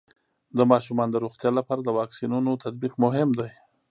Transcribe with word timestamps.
د 0.57 0.59
ماشومانو 0.71 1.11
د 1.13 1.17
روغتیا 1.23 1.51
لپاره 1.59 1.81
د 1.83 1.89
واکسینونو 1.99 2.59
تطبیق 2.63 2.93
مهم 3.03 3.29
دی. 3.39 3.51